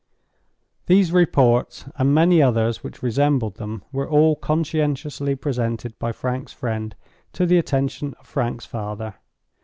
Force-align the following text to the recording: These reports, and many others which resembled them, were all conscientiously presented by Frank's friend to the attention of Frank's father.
These 0.87 1.11
reports, 1.11 1.85
and 1.95 2.11
many 2.11 2.41
others 2.41 2.83
which 2.83 3.03
resembled 3.03 3.57
them, 3.57 3.83
were 3.91 4.09
all 4.09 4.35
conscientiously 4.35 5.35
presented 5.35 5.99
by 5.99 6.11
Frank's 6.11 6.53
friend 6.53 6.95
to 7.33 7.45
the 7.45 7.59
attention 7.59 8.15
of 8.19 8.25
Frank's 8.25 8.65
father. 8.65 9.17